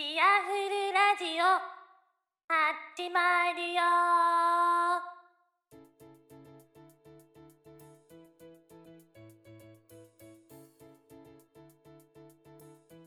[0.00, 1.44] チアフルラジオ
[2.48, 3.82] 始まるよ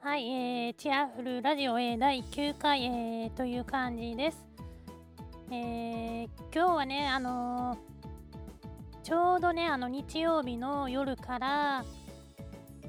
[0.00, 4.42] はい、えー、チアフルラジオ、えー、第9回、えー、という感じです。
[5.50, 11.84] えー、今日はね、あのー、ちょうどね、あの日曜日の夜から、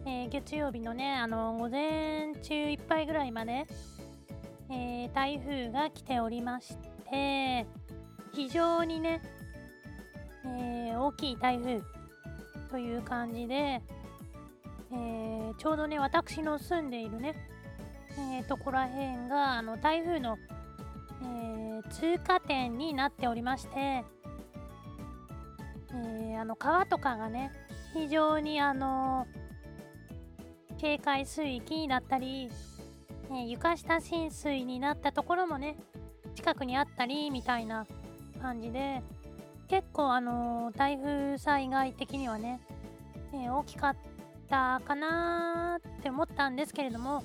[0.05, 3.67] えー、月曜日のね、あの午前中いっぱいぐらいまで、
[4.71, 6.77] えー、台風が来ておりまし
[7.09, 7.65] て、
[8.33, 9.21] 非常にね、
[10.45, 11.81] えー、大きい台風
[12.69, 13.81] という感じで、
[14.91, 17.35] えー、ちょうどね、私の住んでいるね、
[18.17, 20.37] えー、とこら辺があの台風の、
[21.21, 24.03] えー、通過点になっておりまして、
[25.93, 27.51] え、あの川とかがね、
[27.93, 29.25] 非常にあの
[30.77, 32.49] 警戒水域だったり、
[33.31, 35.75] え床下浸水になったところもね
[36.35, 37.85] 近くにあったりみたいな
[38.41, 39.01] 感じで
[39.67, 42.59] 結構あの台風災害的にはね、
[43.33, 43.95] え大きかっ
[44.49, 47.23] たかなって思ったんですけれども、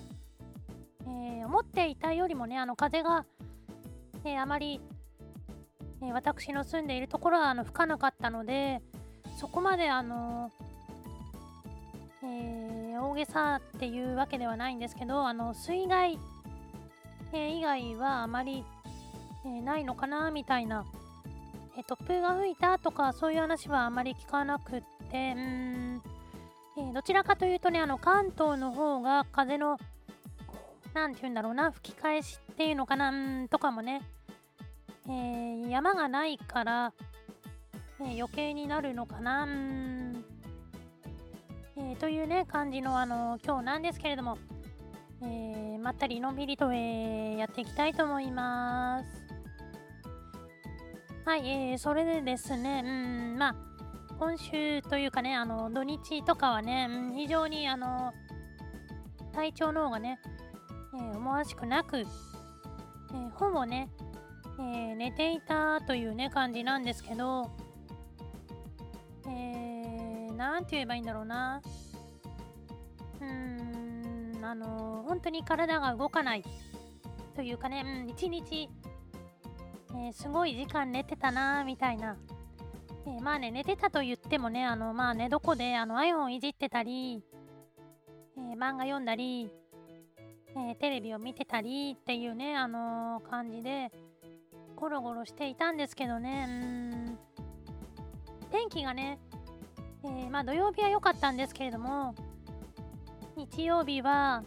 [1.06, 3.25] えー、思っていたよりもねあの風が、
[4.25, 4.83] え、あまり、
[6.03, 8.83] え、私の住んでいるところはあの吹かなかったので
[9.41, 10.53] そこまであの
[12.23, 16.19] えー、大げさっていうわけではないんですけどあの水害、
[17.33, 18.64] えー、以外はあまり、
[19.45, 20.84] え、ないのかなみたいな、
[21.77, 26.03] え突風が吹いたとかそういう話はあまり聞かなくってうん、
[26.78, 29.78] えどちらかというとねあの関東の方が風の
[30.95, 33.12] 何て言うんだろうな吹き返しっていうのかな
[33.48, 34.03] とかもね、
[35.09, 36.92] え山がないから、
[38.00, 40.03] え余計になるのかなうん、
[42.05, 44.36] というね、感じの、あの今日なんですけれども、
[45.22, 49.24] えー、まったりのんびりと、えー、やっていきたいと思います。
[51.25, 53.56] はい、えー、それでですね、うん、まあ、
[54.19, 58.12] 今週というかね、あの、土日とかはね、うん、非常に、あの、
[59.32, 60.20] 体調の方がね、
[60.93, 63.88] えー、思わしくなく、えー、ほぼね、
[64.59, 67.50] えー、寝ていたというね、感じなんですけど、
[70.37, 71.62] 何て言えばいいんだろうな
[73.25, 76.45] うんあの本当に体が動かない
[77.35, 78.69] というかね、うん、一日、
[79.91, 82.17] えー、すごい時間寝てたなみたいな、
[83.07, 87.23] えー、まあね寝てたと言ってもねあのまあ寝床であの iPhone いじってたり、
[88.37, 89.51] えー、漫画読んだり、
[90.56, 93.91] えテレビを見てたりっていうねあの感じで
[94.77, 97.19] ゴロゴロしていたんですけどねうん。
[98.55, 99.19] 天気がね
[100.05, 102.15] え、まあ、土曜日は良かったんですけれども
[103.37, 104.43] 日曜日は、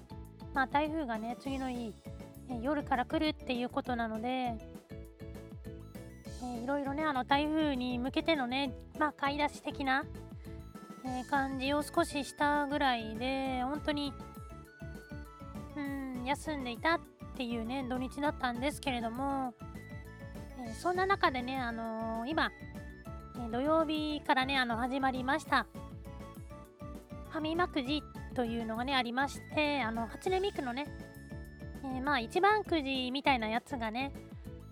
[0.54, 1.94] まあ、台風がね次の日、
[2.62, 10.06] 夜から来るっていうことなので、えー、いろいろねあの台風に向けてのね、まあ、買い出し的な、
[11.06, 14.14] えー、感じを少ししたぐらいで本当に
[15.76, 17.00] うん休んでいたっ
[17.36, 19.54] ていうね土日だったんですけれども、
[20.66, 22.52] えー、そんな中でね、あのー、今
[23.40, 25.68] え土曜日からね、あの、始まりました。
[27.30, 28.02] ファミマくじ
[28.38, 30.86] というのがね、ありまして、あの、初音ミクのね、
[31.84, 34.12] えー、まあ、一番くじみたいなやつがね、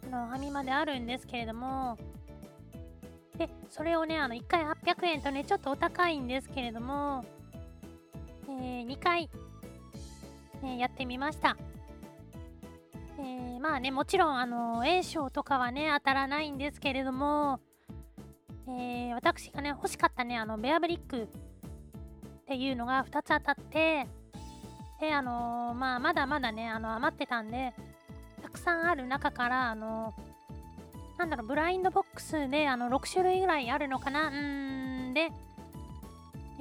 [0.03, 1.97] あの、ファミマであるんですけれども、
[3.39, 7.25] で、それをね、あの、1回800円とね、ちょっとお高いんですけれども、
[8.47, 9.31] えー、2回、
[10.63, 11.57] え、やってみました。
[13.17, 17.59] えー、まあね、もちろん、あの、A 賞とかはね、当たらないんですけれども、
[18.67, 21.27] えー、私がね、欲しかったね、あの、ベアブリック
[22.45, 24.07] っていうのが2つ当たって、
[24.99, 27.73] で、あのー、まあ、まだまだね、あの、余ってたんで、
[28.43, 35.31] たくさんある中から、あのー、なんだろう、ブラインドボックスで、あの、6種類ぐらいあるのかな、うーん、で、え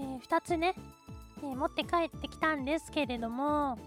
[0.01, 0.75] ー、2つね、
[1.43, 3.79] えー、持って帰ってきたんですけれども、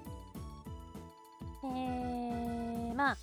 [1.63, 3.17] えー、まあ、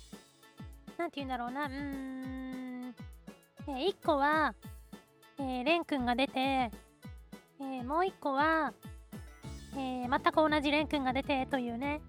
[0.97, 2.95] なんて言うんだろうな、うーん、
[3.67, 4.53] えー、1個は、
[5.39, 6.71] えー、レン君が出て、
[7.59, 8.73] えー、もう一個は、
[9.75, 12.01] えー、全く同じレン君が出てというね、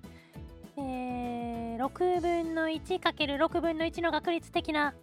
[0.77, 4.95] えー、6分の 1×6 分の1の確率的な、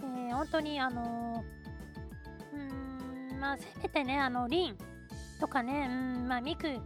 [0.00, 4.76] えー、本当にあのー、うんまあせめてねあのリン
[5.40, 6.78] とかねうんまあミク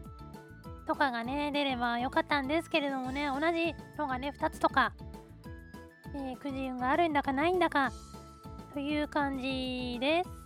[0.87, 4.93] とかがね出ればよかったんですけれどもね同じのがね2つとか、
[6.15, 7.91] えー、くじ運があるんだかないんだか
[8.75, 10.46] という感じです。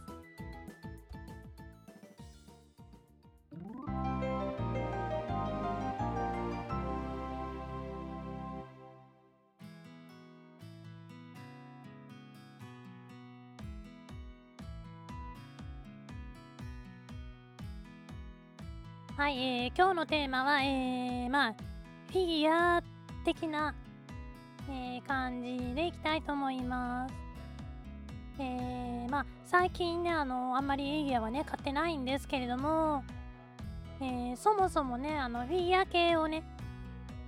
[19.20, 21.54] はい、えー、今日のテーマは、えー、まあ、
[22.10, 22.82] フィギュア
[23.22, 23.74] 的な、
[24.66, 27.14] えー、感じでいきたいと思います。
[28.38, 33.04] えー、まあ、最近ね、あの、あんまりフィギュアはね、買ってないんですけれども、
[34.00, 36.42] えー、そもそもね、あの、フィギュア系をね、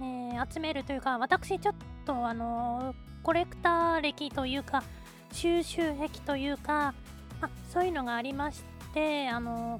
[0.00, 1.74] えー、集めるというか、私ちょっ
[2.06, 4.82] と、あの、コレクター歴というか、
[5.30, 6.94] 収集癖というか、
[7.38, 8.64] まあ、そういうのがありまし
[8.94, 9.78] て、あの、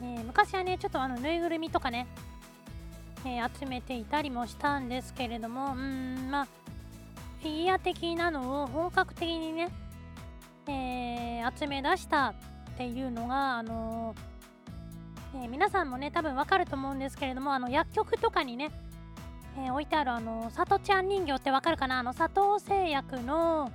[0.00, 2.06] えー、昔はね、ちょっとあの、ぬいぐるみとかね、
[3.24, 6.44] えー、集めていたりもしたんですけれども、うん、まあ、
[7.40, 9.68] フィギュア的なのを本格的にね、
[10.66, 12.34] えー、集め出したっ
[12.76, 14.14] ていうのが、あの
[15.34, 18.70] え、皆さんもね、多分わかると思うんですけれども、あの薬局とかにね、
[19.58, 21.98] え、置いてあるあの、さとちゃん人形ってわかるかな？
[21.98, 23.70] あの、佐藤製薬の、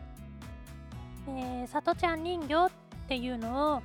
[1.28, 2.70] えー、さとちゃん人形っ
[3.08, 3.82] ていうのを、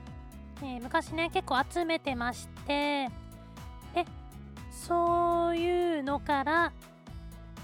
[0.62, 3.08] えー、昔ね、結構集めてまして、
[3.94, 4.04] で、
[4.70, 6.72] そういうのから、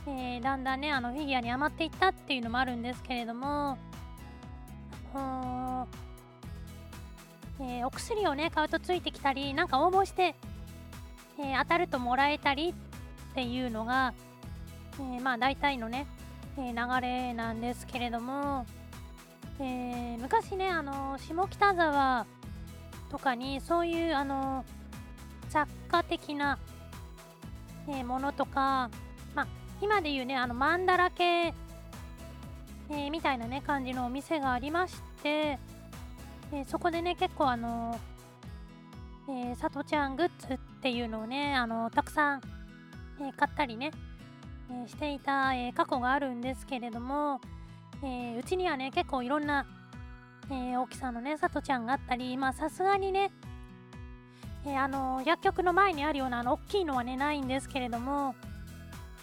[0.07, 3.79] えー、だんだんね、あの、フィギュアに余っていったっていうのもあるんですけれども、
[7.61, 10.35] えー、お薬をね買うとついてきたりなんか応募して、
[11.39, 14.13] え、当たるともらえたりっていうのが、
[15.01, 16.07] え、まあ大体のね、
[16.59, 18.67] え流れなんですけれども、
[19.61, 22.27] え昔ねあの下北沢
[23.15, 24.65] とかにそういうあの
[25.49, 26.59] 雑貨的な、
[27.89, 28.91] えものとか、
[29.37, 29.47] ま、
[29.81, 31.55] 今でいうねあのマンダラ系、
[32.91, 35.61] えみたいなね感じのお店がありまして、
[36.53, 38.01] えそこでね結構あの
[39.29, 42.41] えー、とちゃんグッズっていうのをね、あのたくさん、
[43.21, 43.93] え、買ったりね、
[44.85, 47.41] え、していた、え過去があるんですけれども、
[48.03, 49.67] えうちにはね、結構いろんな、
[50.51, 53.31] え大きさのね、さとちゃんがあったり、まあさすがにね、
[54.67, 58.35] えあの薬局の前にあるようなあの大きいのはね、ないんですけれども、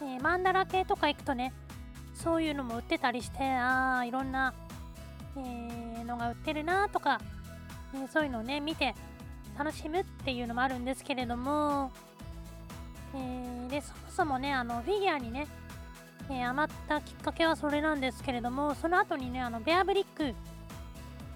[0.02, 1.54] えマンダラ系とか行くとね、
[2.14, 4.54] そういうのも売ってたりして、ああ、いろんな、
[5.38, 7.20] えー、のが売ってるなとか、
[7.94, 8.96] え、そういうのをね見て
[9.58, 11.92] 楽しむっていうのもあるんですけれども、
[13.16, 15.48] え、でそもそもねあのフィギュアにね、
[16.30, 20.34] え余ったきっかけはそれなんですけれどもその後にねあのベアブリック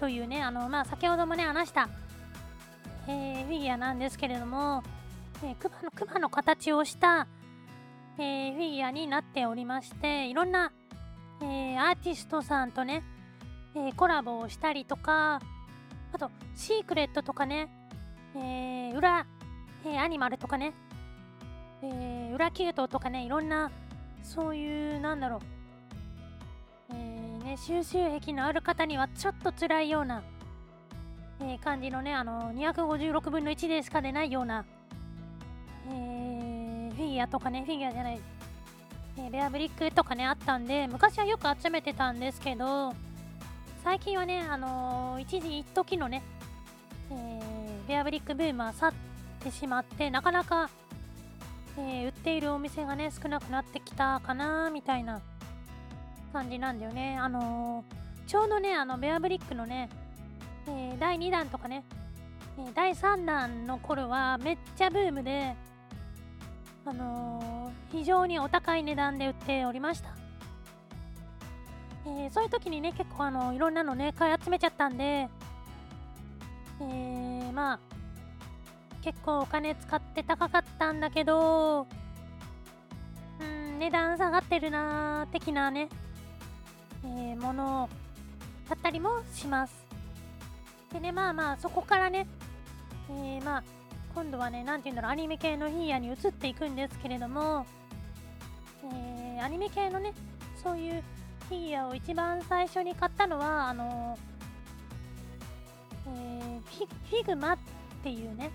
[0.00, 1.88] というねあの、まあ、先ほどもね話した、
[3.08, 4.82] えフィギュアなんですけれども、
[5.44, 7.26] えクマのクマの形をした、
[8.18, 10.72] えフィギュアになっておりましていろんな、
[11.42, 13.02] えアーティストさんとね
[13.76, 15.40] え、コラボをしたりとか、
[16.12, 17.68] あと、シークレットとかね、
[18.34, 19.26] え、裏、
[19.84, 20.72] え、アニマルとかね、
[21.82, 23.70] え、裏キュートとかね、いろんな、
[24.22, 25.40] そういう、なんだろう、
[27.56, 30.22] 収集癖のある方にはちょっと辛いような、
[31.40, 34.64] えー、感じのね、あの、256分の1でしか出ないような、
[35.88, 38.20] えー、フィギュアとかね、フィギュアじゃない、
[39.18, 42.94] えー、ベアブリックとかね、あったんで、昔はよく集めてたんですけど、
[43.82, 46.22] 最近はね、あのー、一時一時のね、
[47.10, 48.92] えー、ベアブリックブームは去っ
[49.40, 50.68] てしまって、なかなか、
[51.78, 55.20] え、売っているお店がね、少なくなってきたかな、みたいな
[56.32, 57.18] 感じなんだよね。
[57.18, 59.88] あのー、ちょうどね、あの、ベアブリックのね、
[60.66, 61.84] えー、第2弾とかね、
[62.58, 65.54] え第3弾の頃はめっちゃブームで、
[66.84, 70.10] あの非常にお高い値段で売っておりました。
[72.06, 75.28] え、そういう時にね、結構あの、いろんなのね、買い集めちゃったんで、
[76.80, 77.80] え、まあ、
[79.02, 81.86] 結構お金使って高かったんだけど、
[83.40, 85.88] うん、値段下がってるなー、的なね、
[87.06, 87.88] えー、もの
[88.68, 89.86] だったりもします。
[90.92, 92.26] でね、まあまあ、そこからね、
[93.10, 93.64] えー、まあ、
[94.14, 97.66] 今度はね、なんて言うんだろう、アニメ系のフィギュアに移っていくんですけれども、
[98.92, 100.12] えー、アニメ系のね、
[100.62, 101.02] そういう
[101.48, 104.18] フィギュアを一番最初に買ったのは、あの
[106.06, 107.58] えー、 figma っ
[108.02, 108.50] ていうね、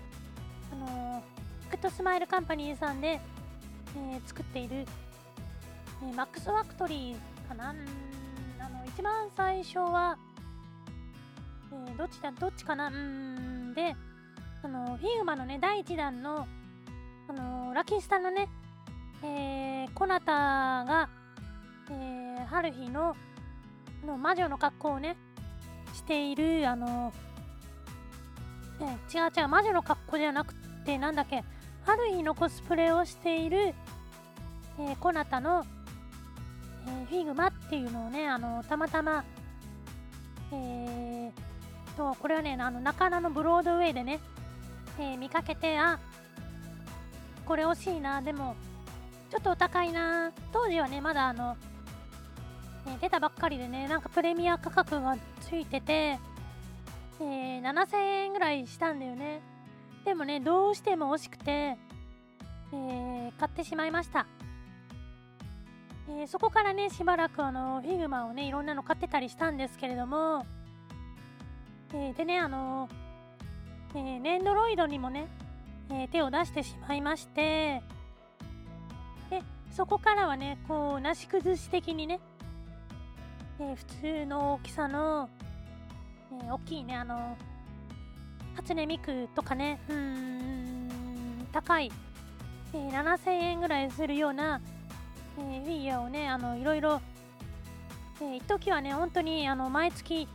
[0.72, 1.22] あの
[1.70, 3.20] グッドスマイルカンパニーさんで、
[3.96, 4.84] え、作っている、
[6.02, 7.74] えー、マックスファクトリーかな
[8.94, 10.18] 一番最初は、
[11.72, 12.88] えー、どっちだどっちかな？
[12.88, 13.94] うんで
[14.62, 16.46] あの figma のね第1弾の
[17.28, 18.48] あのらき☆すたのね、
[19.22, 21.08] えー、こなたが
[21.90, 23.16] えー、ハルヒの
[24.06, 25.16] の魔女の格好をね
[25.94, 27.12] しているあの、
[28.80, 31.44] ね、違う違う魔女の格好じゃなくてなんだっけ
[31.84, 33.74] ハルヒのコスプレをしている、
[34.78, 35.64] えー、こなたの、
[36.86, 39.24] えー、 figma っていうのをねあのたまたま
[40.52, 44.20] えー、とこれはねあの中野のブロードウェイでね、
[44.98, 45.98] えー、見かけてあ
[47.46, 48.56] これ欲しいなでも
[49.30, 51.56] ちょっとお高いな当時はねまだあの、
[52.84, 56.18] ね、出たばっかりでねなんかプレミア価格がついてて、
[57.22, 59.40] えー、7000円ぐらいしたんだよね。
[60.04, 64.26] でもねどうしても欲しくて、えー、買ってしまいました。
[66.14, 70.44] えー、そこからねしばらくあのフィグマをねいろんなの買ってたりしたんですけれども、
[71.94, 72.88] えー、でねあの
[73.94, 75.28] えー、ねんどろいどにもね、
[75.90, 77.82] え手を出してしまいまして。
[79.28, 82.20] でそこからはねこうなし崩し的にね、
[83.60, 85.28] え普通の大きさの、
[86.42, 87.36] え大きいねあの
[88.56, 90.88] 初音ミクとかねうん
[91.52, 91.92] 高い、
[92.72, 94.62] え7000円ぐらいするような
[95.38, 96.28] えー、フィギュアをね。
[96.28, 97.00] あのいろいろ、
[98.20, 100.28] えー、一時はね本当にあの毎月、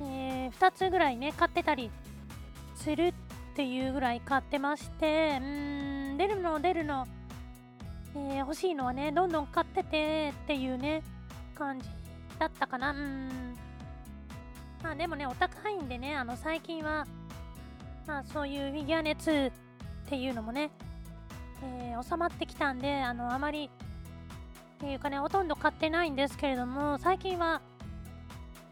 [0.00, 1.90] えー、2つぐらいね買ってたり
[2.74, 3.12] するっ
[3.54, 7.06] ていうぐらい買ってましてうん出るの出るの、
[8.16, 11.02] えー、欲しいのはねどんどん買っててっていうね
[11.54, 11.88] 感じ
[12.38, 12.90] だったかな。
[12.90, 13.28] うん。
[14.82, 17.06] まあでもねお高いんでねあの最近は
[18.06, 19.52] まあそういうフィギュア熱
[20.06, 20.70] っていうのもね
[21.62, 23.70] えー、収まってきたんであのあまり
[24.78, 27.60] っていうかねほとんど買ってないんですけれども最近は、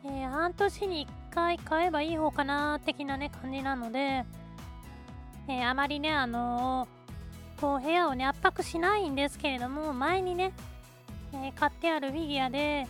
[0.04, 4.24] えー、半年に1回買えばいい方かな的なね感じなので、
[5.48, 6.88] えー、あまりねあの
[7.60, 10.52] こう部屋をね圧迫しないんですけれども前にね、
[11.34, 12.86] え買ってあるフィギュアで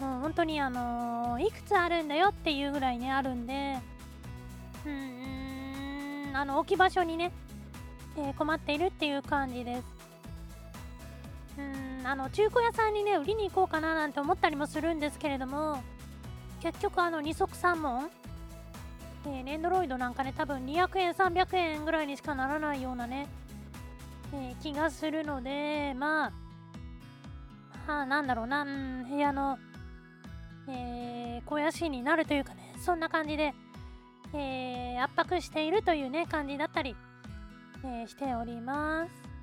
[0.00, 3.76] もう本当にあのいくつあるんだよっていうぐらいねあるんで
[4.84, 7.32] うーんあの置き場所にね
[8.18, 9.96] え、困っているっていう感じです。
[11.58, 15.82] うんあの中古屋さんにね売りに行こうかななんて思ったりもするんですけれども
[16.60, 18.10] 結局あの二足三門
[19.28, 23.26] えー、ネンドロイドなんかね多分200円300円ぐらいにしかならないようなね、
[24.32, 26.32] えー、気がするのでまあ
[27.88, 29.58] まあなんだろうな、ん、部屋の、
[30.68, 33.52] えー、肥やしになるというかねそんな感じで、
[34.32, 36.94] えー、圧迫しているというね感じだったり
[37.88, 39.36] えー、しております。